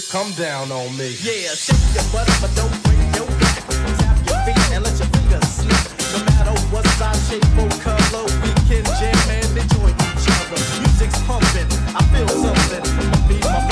bitch, 0.00 0.10
come 0.10 0.32
down 0.32 0.70
on 0.72 0.96
me. 0.96 1.16
Yeah, 1.22 1.54
shake 1.54 1.94
your 1.94 2.04
butt 2.12 2.28
up, 2.28 2.40
but 2.40 2.54
don't 2.54 2.70
break 2.84 2.98
your 3.16 3.26
back. 3.38 3.56
Tap 3.98 4.16
your 4.26 4.38
feet 4.44 4.72
and 4.72 4.84
let 4.84 4.98
your 4.98 5.08
fingers 5.08 5.48
slip. 5.48 5.82
No 6.12 6.24
matter 6.24 6.60
what 6.72 6.86
size, 6.98 7.28
shape, 7.28 7.44
or 7.58 7.68
color, 7.80 8.24
we 8.42 8.50
can 8.68 8.84
jam 8.98 9.30
and 9.30 9.56
enjoy 9.56 9.90
each 9.90 10.26
other. 10.36 10.60
Music's 10.80 11.18
pumping, 11.26 11.68
I 11.94 12.02
feel 12.12 12.28
something. 12.28 12.84
My 13.10 13.28
feet, 13.28 13.44
my 13.44 13.69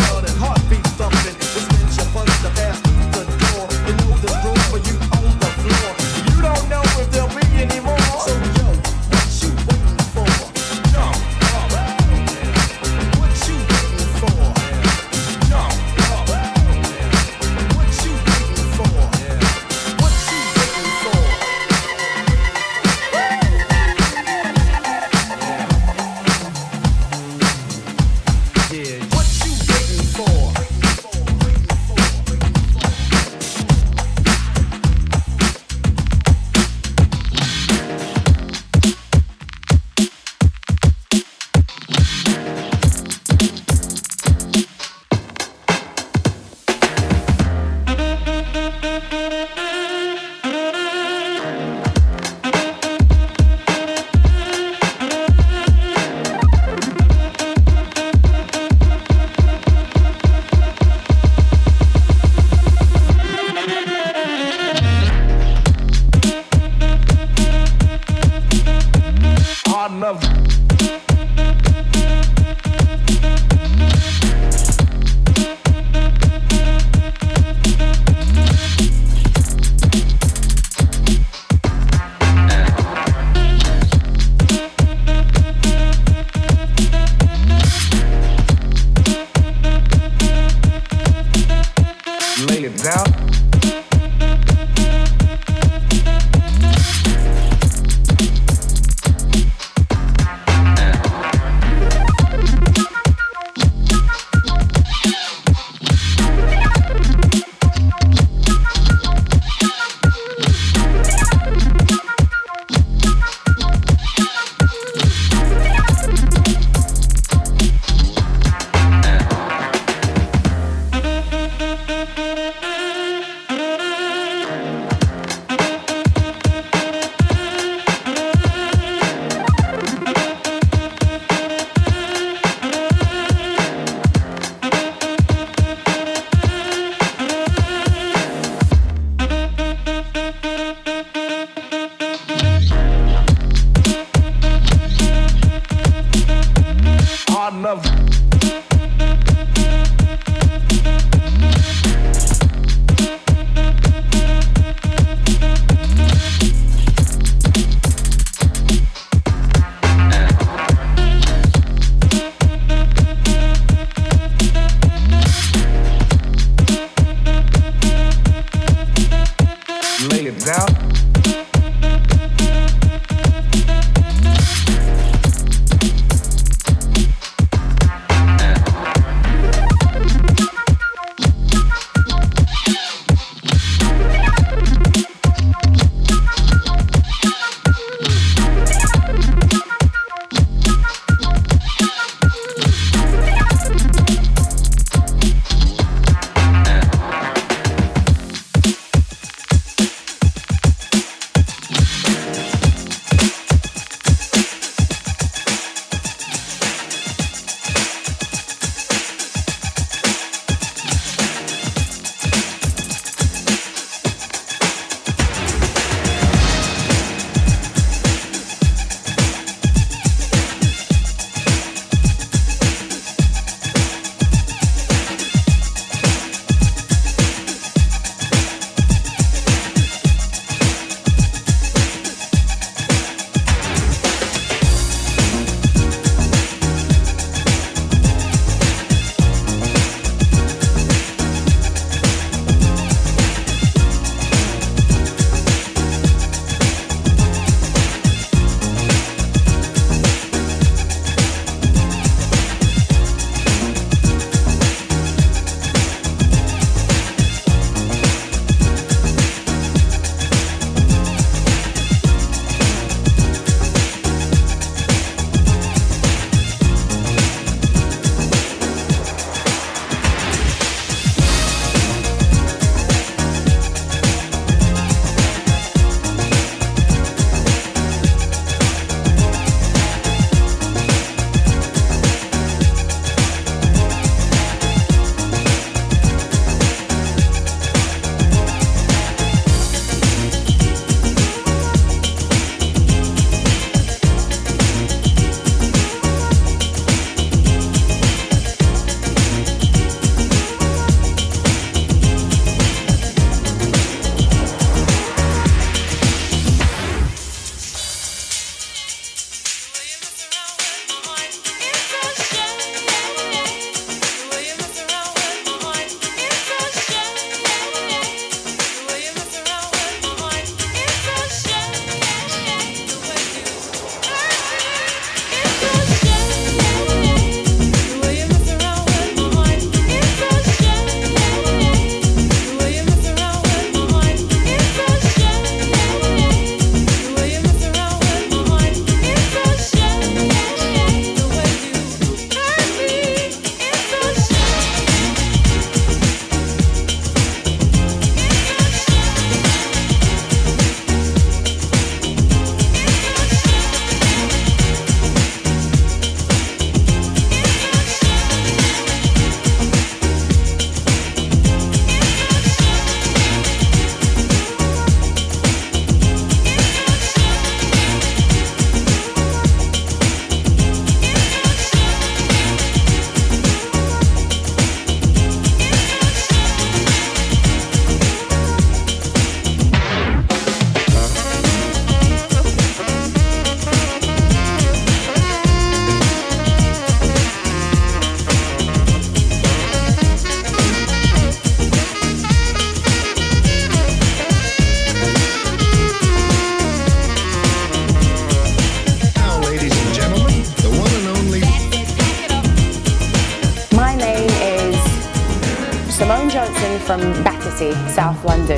South 407.58 408.24
London. 408.24 408.57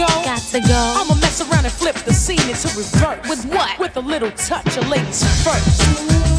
go. 0.00 0.24
Got 0.24 0.42
to 0.52 0.60
go. 0.60 0.94
I'ma 0.96 1.14
mess 1.16 1.40
around 1.40 1.64
and 1.64 1.72
flip 1.72 1.96
the 1.96 2.12
scene 2.12 2.40
into 2.48 2.68
revert. 2.76 3.28
With 3.28 3.44
what? 3.46 3.78
With 3.78 3.96
a 3.96 4.00
little 4.00 4.30
touch 4.32 4.76
of 4.76 4.88
ladies 4.88 5.22
first. 5.44 6.29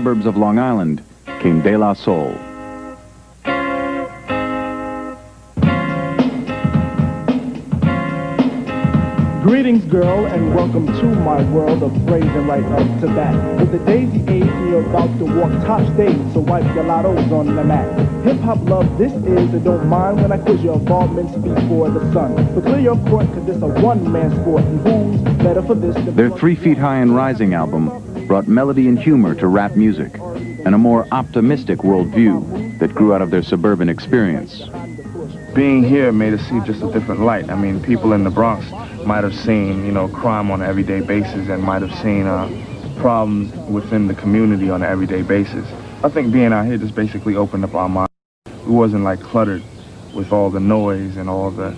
Suburbs 0.00 0.24
of 0.24 0.34
Long 0.34 0.58
Island 0.58 1.04
came 1.40 1.60
De 1.60 1.76
La 1.76 1.92
Soul. 1.92 2.32
Greetings, 9.42 9.84
girl, 9.84 10.24
and 10.24 10.54
welcome 10.54 10.86
to 10.86 11.04
my 11.04 11.42
world 11.50 11.82
of 11.82 11.92
phrasing 12.06 12.46
right 12.46 12.64
up 12.64 13.00
to 13.00 13.08
bat. 13.08 13.60
With 13.60 13.72
the 13.72 13.78
daisy 13.80 14.20
age, 14.26 14.44
you're 14.70 14.80
about 14.88 15.18
to 15.18 15.26
walk 15.26 15.52
top 15.66 15.82
stage, 15.92 16.16
so 16.32 16.40
wipe 16.40 16.64
your 16.74 16.84
lottos 16.84 17.30
on 17.30 17.54
the 17.54 17.62
mat. 17.62 17.86
Hip 18.24 18.40
hop 18.40 18.60
love, 18.62 18.96
this 18.96 19.12
is, 19.12 19.52
and 19.52 19.62
don't 19.62 19.86
mind 19.86 20.22
when 20.22 20.32
I 20.32 20.38
quiz 20.38 20.62
your 20.62 20.76
involvements 20.76 21.36
before 21.36 21.90
the 21.90 22.00
sun. 22.14 22.54
But 22.54 22.64
clear 22.64 22.80
your 22.80 22.96
court, 23.10 23.26
cause 23.34 23.44
this 23.44 23.60
a 23.60 23.68
one-man 23.68 24.30
sport, 24.40 24.62
and 24.62 24.80
who's 24.80 25.36
better 25.44 25.60
for 25.60 25.74
this 25.74 25.94
Their 26.14 26.30
Three 26.30 26.54
Feet 26.54 26.78
High 26.78 27.00
and 27.00 27.14
Rising 27.14 27.52
album 27.52 27.99
brought 28.30 28.46
melody 28.46 28.86
and 28.86 28.96
humor 28.96 29.34
to 29.34 29.48
rap 29.48 29.74
music 29.74 30.16
and 30.64 30.72
a 30.72 30.78
more 30.78 31.04
optimistic 31.10 31.80
worldview 31.80 32.78
that 32.78 32.94
grew 32.94 33.12
out 33.12 33.20
of 33.20 33.32
their 33.32 33.42
suburban 33.42 33.88
experience. 33.88 34.62
being 35.52 35.82
here 35.82 36.12
made 36.12 36.32
us 36.32 36.40
see 36.48 36.60
just 36.60 36.80
a 36.80 36.92
different 36.92 37.22
light. 37.22 37.50
I 37.50 37.56
mean, 37.56 37.82
people 37.82 38.12
in 38.12 38.22
the 38.22 38.30
Bronx 38.30 38.70
might 39.04 39.24
have 39.24 39.34
seen, 39.34 39.84
you 39.84 39.90
know, 39.90 40.06
crime 40.06 40.48
on 40.52 40.62
an 40.62 40.68
everyday 40.68 41.00
basis 41.00 41.48
and 41.48 41.60
might 41.60 41.82
have 41.82 41.92
seen 42.02 42.26
uh, 42.26 42.48
problems 43.00 43.52
within 43.68 44.06
the 44.06 44.14
community 44.14 44.70
on 44.70 44.84
an 44.84 44.88
everyday 44.88 45.22
basis. 45.22 45.66
I 46.04 46.08
think 46.08 46.32
being 46.32 46.52
out 46.52 46.66
here 46.66 46.78
just 46.78 46.94
basically 46.94 47.34
opened 47.34 47.64
up 47.64 47.74
our 47.74 47.88
minds. 47.88 48.12
We 48.64 48.70
wasn't 48.70 49.02
like 49.02 49.20
cluttered 49.20 49.64
with 50.14 50.32
all 50.32 50.50
the 50.50 50.60
noise 50.60 51.16
and 51.16 51.28
all 51.28 51.50
the 51.50 51.74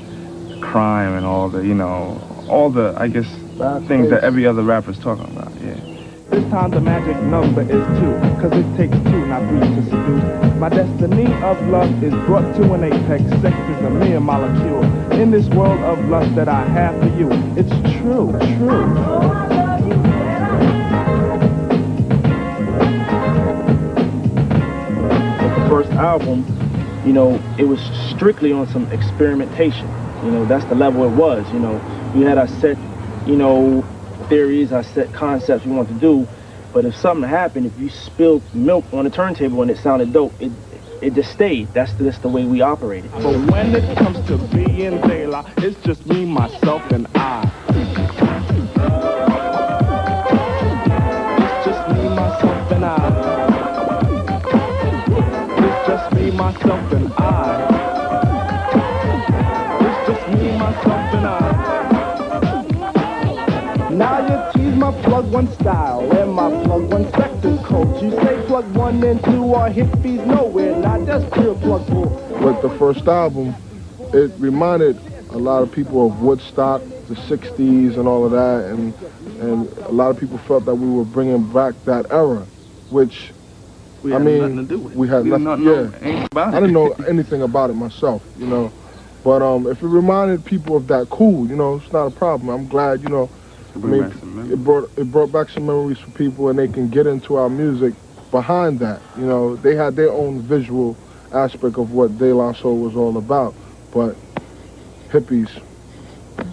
crime 0.61 1.15
and 1.15 1.25
all 1.25 1.49
the, 1.49 1.67
you 1.67 1.75
know, 1.75 2.21
all 2.51 2.69
the, 2.69 2.95
I 2.99 3.09
guess, 3.09 3.31
things 3.89 4.11
that 4.11 4.21
every 4.23 4.45
other 4.47 4.63
rapper's 4.63 4.99
talking 4.99 5.25
about. 5.35 5.51
This 6.33 6.49
time 6.49 6.71
the 6.71 6.81
magic 6.81 7.23
number 7.25 7.61
is 7.61 7.69
two, 8.01 8.15
cause 8.41 8.53
it 8.53 8.65
takes 8.75 8.97
two, 9.05 9.27
not 9.27 9.47
three 9.51 9.61
to 9.61 9.83
seduce. 9.85 10.55
My 10.59 10.71
destiny 10.71 11.27
of 11.43 11.61
love 11.69 12.03
is 12.03 12.15
brought 12.25 12.57
to 12.57 12.73
an 12.73 12.85
apex. 12.85 13.23
Sex 13.43 13.55
is 13.55 13.85
a 13.85 13.91
mere 13.91 14.19
molecule. 14.19 14.83
In 15.13 15.31
this 15.31 15.47
world 15.51 15.79
of 15.81 16.03
lust 16.09 16.35
that 16.37 16.49
I 16.49 16.65
have 16.65 16.99
for 17.03 17.19
you, 17.19 17.29
it's 17.55 17.69
true, 18.01 18.33
true. 18.57 19.13
first 25.69 25.91
album, 25.93 26.47
you 27.05 27.13
know, 27.13 27.39
it 27.59 27.65
was 27.65 27.81
strictly 28.09 28.53
on 28.53 28.67
some 28.69 28.91
experimentation. 28.91 29.87
You 30.25 30.31
know, 30.31 30.45
that's 30.47 30.65
the 30.65 30.77
level 30.77 31.05
it 31.05 31.15
was. 31.15 31.47
You 31.53 31.59
know, 31.59 32.13
we 32.15 32.23
had 32.23 32.39
our 32.39 32.49
set, 32.49 32.79
you 33.27 33.37
know, 33.37 33.85
theories, 34.33 34.73
our 34.73 34.83
set 34.83 35.13
concepts 35.13 35.67
we 35.67 35.73
want 35.73 35.89
to 35.89 35.95
do. 36.01 36.27
But 36.73 36.87
if 36.87 36.97
something 36.97 37.29
happened, 37.29 37.67
if 37.67 37.79
you 37.79 37.91
spilled 37.91 38.43
milk 38.55 38.83
on 38.91 39.05
the 39.05 39.11
turntable 39.11 39.61
and 39.61 39.71
it 39.71 39.77
sounded 39.77 40.15
dope, 40.15 40.33
it 40.41 40.51
it 41.03 41.13
just 41.13 41.33
stayed. 41.33 41.69
That's 41.75 41.93
just 41.95 42.23
the 42.23 42.29
way 42.29 42.47
we 42.47 42.63
operated. 42.63 43.11
But 43.13 43.51
when 43.51 43.75
it 43.75 43.99
comes 43.99 44.27
to 44.29 44.39
being 44.57 45.03
La, 45.29 45.45
it's 45.59 45.79
just 45.85 46.07
me, 46.07 46.25
myself, 46.25 46.83
and 46.93 47.07
I. 47.15 47.43
It's 51.43 51.67
just 51.67 51.89
me, 51.91 52.09
myself, 52.09 52.73
and 52.73 52.85
I. 52.87 52.97
It's 55.59 55.89
just 55.89 56.15
me, 56.15 56.31
myself, 56.31 56.93
and 56.93 57.13
I. 57.19 57.62
plug 65.13 65.31
one 65.31 65.53
style 65.53 66.11
and 66.17 66.33
my 66.33 66.49
plug 66.65 66.91
one 66.91 67.07
spectacles. 67.09 68.03
You 68.03 68.13
say 68.13 68.43
plug 68.47 68.65
one 68.75 69.05
and 69.05 69.23
two 69.25 69.53
are 69.53 69.69
hippies 69.69 70.25
nowhere, 70.27 70.75
not 70.79 71.05
just 71.07 71.31
pure 71.35 71.55
plug 71.55 71.87
bull. 71.87 72.09
With 72.41 72.63
the 72.63 72.71
first 72.79 73.07
album, 73.07 73.55
it 74.15 74.33
reminded 74.39 74.99
a 75.29 75.37
lot 75.37 75.63
of 75.63 75.71
people 75.71 76.07
of 76.07 76.23
Woodstock, 76.23 76.81
the 77.09 77.15
60s 77.15 77.99
and 77.99 78.09
all 78.09 78.25
of 78.25 78.31
that, 78.31 78.71
and, 78.71 78.95
and 79.39 79.69
a 79.85 79.93
lot 79.93 80.11
of 80.11 80.17
people 80.17 80.39
felt 80.39 80.65
that 80.65 80.77
we 80.77 80.89
were 80.89 81.05
bringing 81.05 81.53
back 81.53 81.75
that 81.85 82.07
era, 82.11 82.49
which, 82.89 83.35
We 84.03 84.13
I 84.13 84.15
had 84.15 84.23
mean, 84.25 84.41
nothing 84.41 84.57
to 84.57 84.63
do 84.63 84.79
with 84.79 84.95
we 84.95 85.09
had 85.09 85.25
We 85.25 85.31
nothing, 85.31 85.45
not 85.45 85.59
yeah. 85.61 85.91
anything 86.01 86.25
about 86.33 86.55
I 86.55 86.61
didn't 86.61 86.73
know 86.73 86.91
anything 87.07 87.43
about 87.43 87.69
it 87.69 87.75
myself, 87.75 88.23
you 88.35 88.47
know. 88.47 88.73
But 89.23 89.43
um, 89.43 89.67
if 89.67 89.83
it 89.83 89.87
reminded 89.89 90.43
people 90.47 90.75
of 90.75 90.87
that, 90.89 91.11
cool, 91.11 91.47
you 91.47 91.55
know, 91.55 91.75
it's 91.77 91.93
not 91.93 92.07
a 92.07 92.11
problem. 92.11 92.49
I'm 92.49 92.67
glad, 92.67 93.03
you 93.03 93.09
know, 93.11 93.31
I 93.75 93.79
bring 93.79 93.93
mean, 93.93 94.03
back 94.03 94.19
some 94.19 94.53
it 94.53 94.65
brought 94.65 94.91
it 94.97 95.11
brought 95.11 95.33
back 95.33 95.49
some 95.49 95.67
memories 95.67 95.99
for 95.99 96.11
people, 96.11 96.49
and 96.49 96.59
they 96.59 96.69
can 96.69 96.89
get 96.89 97.07
into 97.07 97.37
our 97.37 97.49
music 97.49 97.95
behind 98.31 98.81
that. 98.81 99.01
You 99.17 99.25
know, 99.25 99.57
they 99.57 99.75
had 99.75 99.97
their 99.97 100.13
own 100.13 100.41
visual 100.43 100.97
aspect 101.33 101.79
of 101.79 101.93
what 101.93 102.19
De 102.19 102.33
La 102.35 102.53
Soul 102.53 102.79
was 102.79 102.97
all 102.97 103.17
about, 103.17 103.55
but 103.93 104.17
hippies, 105.11 105.51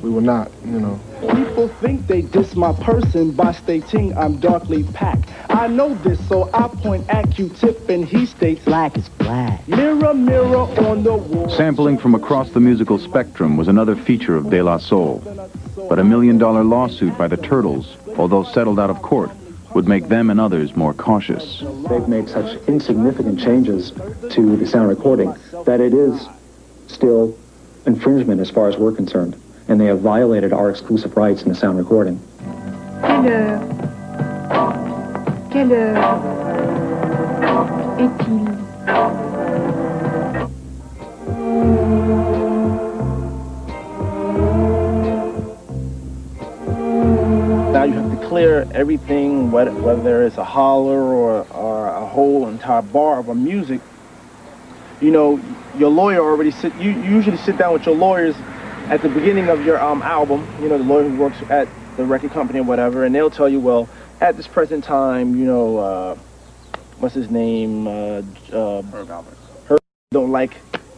we 0.01 0.09
were 0.09 0.21
not, 0.21 0.51
you 0.65 0.79
know. 0.79 0.99
People 1.33 1.67
think 1.67 2.07
they 2.07 2.21
diss 2.21 2.55
my 2.55 2.71
person 2.73 3.31
by 3.31 3.51
stating 3.51 4.17
I'm 4.17 4.37
darkly 4.37 4.83
packed. 4.83 5.29
I 5.49 5.67
know 5.67 5.95
this, 5.95 6.25
so 6.27 6.49
I 6.53 6.67
point 6.67 7.09
at 7.09 7.31
Q-tip 7.31 7.89
and 7.89 8.05
he 8.05 8.25
states 8.25 8.63
black 8.63 8.97
is 8.97 9.09
black. 9.09 9.67
Mirror, 9.67 10.13
mirror 10.13 10.57
on 10.87 11.03
the 11.03 11.15
wall. 11.15 11.49
Sampling 11.49 11.97
from 11.97 12.15
across 12.15 12.51
the 12.51 12.59
musical 12.59 12.99
spectrum 12.99 13.57
was 13.57 13.67
another 13.67 13.95
feature 13.95 14.35
of 14.35 14.49
De 14.49 14.61
La 14.61 14.77
Soul. 14.77 15.21
But 15.88 15.99
a 15.99 16.03
million 16.03 16.38
dollar 16.38 16.64
lawsuit 16.64 17.18
by 17.18 17.27
the 17.27 17.38
Turtles, 17.38 17.95
although 18.18 18.43
settled 18.43 18.80
out 18.80 18.89
of 18.89 19.01
court, 19.01 19.31
would 19.73 19.88
make 19.88 20.07
them 20.10 20.30
and 20.30 20.39
others 20.39 20.76
more 20.76 20.93
cautious. 20.93 21.64
They've 21.89 22.07
made 22.07 22.27
such 22.27 22.60
insignificant 22.68 23.39
changes 23.39 23.91
to 24.31 24.57
the 24.57 24.65
sound 24.65 24.89
recording 24.89 25.34
that 25.65 25.80
it 25.80 25.93
is 25.93 26.27
still 26.88 27.38
infringement 27.85 28.41
as 28.41 28.49
far 28.49 28.68
as 28.68 28.77
we're 28.77 28.91
concerned. 28.91 29.39
And 29.68 29.80
they 29.80 29.85
have 29.85 29.99
violated 29.99 30.51
our 30.51 30.69
exclusive 30.69 31.15
rights 31.15 31.43
in 31.43 31.49
the 31.49 31.56
sound 31.56 31.77
recording. 31.77 32.19
Quelle 33.01 33.23
heure 33.23 33.60
Quelle 35.51 35.72
heure 35.72 35.97
est-il 37.99 39.18
clear 48.30 48.68
everything, 48.76 49.51
whether, 49.51 50.23
it's 50.23 50.38
a 50.38 50.43
holler 50.43 51.01
or, 51.01 51.47
or 51.51 51.88
a 51.88 52.06
whole 52.06 52.47
entire 52.47 52.84
bar 52.84 53.19
of 53.19 53.27
a 53.27 53.34
music. 53.34 53.81
You 55.01 55.10
know, 55.10 55.41
your 55.80 55.89
lawyer 55.89 56.19
already 56.19 56.51
sit. 56.51 56.76
You 56.76 56.91
you 56.91 57.15
usually 57.15 57.38
sit 57.38 57.57
down 57.57 57.73
with 57.73 57.85
your 57.85 57.95
lawyers 57.95 58.35
at 58.89 59.01
the 59.01 59.10
beginning 59.10 59.49
of 59.49 59.65
your 59.65 59.80
um 59.80 60.01
album. 60.01 60.45
You 60.61 60.68
know, 60.69 60.77
the 60.77 60.84
lawyer 60.84 61.10
who 61.10 61.18
works 61.18 61.38
at 61.49 61.68
the 61.97 62.06
record 62.06 62.31
company 62.31 62.60
or 62.60 62.64
whatever, 62.64 63.06
and 63.06 63.15
they'll 63.15 63.31
tell 63.31 63.49
you, 63.49 63.60
well, 63.60 63.88
at 64.19 64.35
this 64.38 64.45
present 64.45 64.84
time, 64.84 65.35
you 65.35 65.45
know, 65.45 65.77
uh, 65.77 66.15
what's 66.99 67.15
his 67.15 67.31
name? 67.31 67.88
Uh, 67.88 68.22
uh, 68.51 68.81
Herb 68.81 69.07
Alpert. 69.07 69.38
Herb 69.68 69.80
don't 70.11 70.31
like 70.31 70.51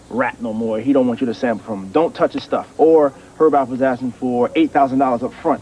rap 0.10 0.42
no 0.42 0.52
more. 0.52 0.80
He 0.80 0.92
don't 0.94 1.08
want 1.08 1.22
you 1.22 1.28
to 1.28 1.34
sample 1.34 1.64
from 1.64 1.84
him. 1.84 1.92
Don't 1.92 2.14
touch 2.14 2.34
his 2.34 2.44
stuff. 2.44 2.68
Or 2.80 3.14
Herb 3.38 3.54
Alpert's 3.54 3.70
was 3.70 3.82
asking 3.84 4.14
for 4.14 4.50
eight 4.56 4.72
thousand 4.72 5.00
dollars 5.00 5.22
up 5.24 5.34
front 5.36 5.62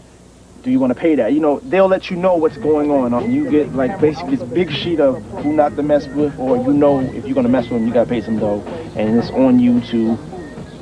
do 0.62 0.70
you 0.70 0.78
want 0.78 0.90
to 0.92 0.98
pay 0.98 1.14
that? 1.14 1.32
You 1.32 1.40
know, 1.40 1.60
they'll 1.60 1.88
let 1.88 2.10
you 2.10 2.16
know 2.16 2.36
what's 2.36 2.56
going 2.58 2.90
on. 2.90 3.14
Um, 3.14 3.30
You 3.30 3.48
get 3.50 3.74
like 3.74 3.98
basically 4.00 4.36
this 4.36 4.44
big 4.48 4.70
sheet 4.70 5.00
of 5.00 5.22
who 5.42 5.52
not 5.52 5.76
to 5.76 5.82
mess 5.82 6.06
with, 6.08 6.38
or 6.38 6.56
you 6.56 6.72
know 6.72 7.00
if 7.00 7.26
you're 7.26 7.34
gonna 7.34 7.48
mess 7.48 7.64
with 7.70 7.80
them, 7.80 7.86
you 7.86 7.94
gotta 7.94 8.08
pay 8.08 8.20
some 8.20 8.38
dough, 8.38 8.62
and 8.96 9.18
it's 9.18 9.30
on 9.30 9.58
you 9.58 9.80
to 9.82 10.18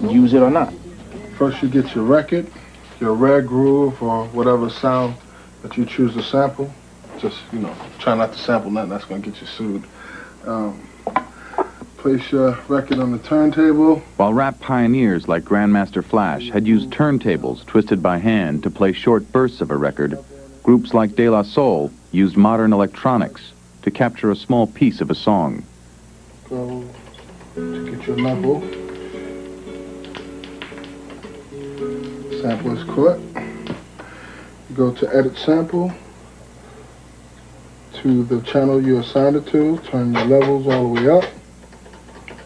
use 0.09 0.35
it 0.35 0.43
or 0.43 0.51
not. 0.51 0.73
First, 1.37 1.63
you 1.63 1.69
get 1.69 1.95
your 1.95 2.05
record, 2.05 2.51
your 3.01 3.15
rare 3.15 3.43
groove 3.43 4.03
or 4.03 4.27
whatever 4.29 4.69
sound 4.71 5.15
that 5.63 5.77
you 5.77 5.85
choose 5.85 6.15
to 6.15 6.23
sample. 6.23 6.71
just 7.21 7.37
you 7.53 7.59
know 7.59 7.75
try 7.99 8.15
not 8.15 8.33
to 8.33 8.39
sample 8.39 8.71
nothing 8.71 8.91
that's 8.91 9.05
gonna 9.05 9.21
get 9.21 9.41
you 9.41 9.47
sued. 9.47 9.85
Um, 10.47 10.88
place 11.99 12.31
your 12.31 12.57
record 12.69 13.01
on 13.01 13.11
the 13.11 13.19
turntable. 13.19 13.97
While 14.17 14.33
rap 14.33 14.61
pioneers 14.61 15.27
like 15.27 15.43
Grandmaster 15.45 16.05
Flash 16.05 16.49
had 16.51 16.67
used 16.67 16.91
turntables 16.91 17.67
twisted 17.67 18.01
by 18.01 18.19
hand 18.19 18.63
to 18.63 18.71
play 18.71 18.93
short 18.93 19.31
bursts 19.33 19.61
of 19.61 19.73
a 19.73 19.77
record, 19.77 20.17
groups 20.63 20.95
like 20.95 21.17
De 21.17 21.29
La 21.29 21.43
Soul 21.43 21.91
used 22.13 22.37
modern 22.37 22.73
electronics 22.73 23.53
to 23.83 23.91
capture 23.91 24.31
a 24.31 24.37
small 24.37 24.69
piece 24.69 25.01
of 25.01 25.11
a 25.11 25.15
song. 25.15 25.65
Go 26.49 26.85
to 27.57 27.91
get 27.91 28.07
your 28.07 28.17
level. 28.17 28.61
Sample 32.41 32.79
is 32.79 32.85
caught. 32.85 33.19
You 34.71 34.77
go 34.77 34.93
to 34.93 35.15
edit 35.15 35.37
sample 35.37 35.93
to 37.95 38.23
the 38.23 38.41
channel 38.43 38.81
you 38.81 38.99
assigned 38.99 39.35
it 39.35 39.49
to. 39.49 39.79
Turn 39.79 40.15
your 40.15 40.27
levels 40.27 40.69
all 40.69 40.95
the 40.95 41.01
way 41.01 41.09
up 41.11 41.25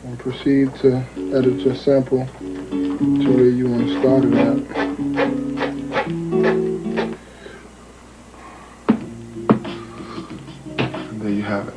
and 0.04 0.18
proceed 0.18 0.74
to 0.76 0.96
edit 1.34 1.60
your 1.60 1.76
sample 1.76 2.26
to 2.40 3.36
where 3.36 3.48
you 3.50 3.68
want 3.68 3.86
to 3.86 4.00
start 4.00 4.24
it 4.24 4.34
at. 4.34 4.58
There 11.20 11.30
you 11.30 11.42
have 11.42 11.68
it. 11.68 11.74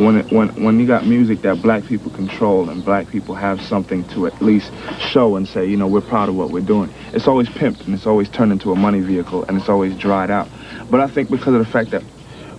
when 0.00 0.16
it, 0.16 0.32
when 0.32 0.48
when 0.62 0.80
you 0.80 0.86
got 0.86 1.06
music 1.06 1.42
that 1.42 1.60
black 1.62 1.84
people 1.84 2.10
control 2.10 2.70
and 2.70 2.84
black 2.84 3.08
people 3.08 3.34
have 3.34 3.60
something 3.60 4.06
to 4.08 4.26
at 4.26 4.42
least 4.42 4.72
show 4.98 5.36
and 5.36 5.46
say, 5.46 5.66
you 5.66 5.76
know, 5.76 5.86
we're 5.86 6.00
proud 6.00 6.28
of 6.28 6.34
what 6.34 6.50
we're 6.50 6.60
doing. 6.60 6.90
It's 7.12 7.28
always 7.28 7.48
pimped 7.48 7.84
and 7.86 7.94
it's 7.94 8.06
always 8.06 8.28
turned 8.28 8.52
into 8.52 8.72
a 8.72 8.76
money 8.76 9.00
vehicle 9.00 9.44
and 9.44 9.58
it's 9.58 9.68
always 9.68 9.94
dried 9.96 10.30
out. 10.30 10.48
But 10.90 11.00
I 11.00 11.08
think 11.08 11.30
because 11.30 11.54
of 11.54 11.64
the 11.64 11.70
fact 11.70 11.90
that 11.90 12.02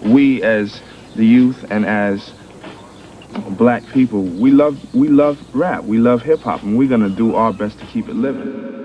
we 0.03 0.41
as 0.43 0.81
the 1.15 1.25
youth 1.25 1.65
and 1.69 1.85
as 1.85 2.33
black 3.57 3.87
people, 3.91 4.23
we 4.23 4.51
love 4.51 4.77
we 4.93 5.07
love 5.09 5.43
rap, 5.53 5.83
we 5.85 5.97
love 5.97 6.21
hip 6.21 6.43
hop, 6.43 6.63
and 6.63 6.77
we're 6.77 6.89
gonna 6.89 7.09
do 7.09 7.35
our 7.35 7.53
best 7.53 7.79
to 7.79 7.85
keep 7.85 8.09
it 8.09 8.15
living. 8.15 8.80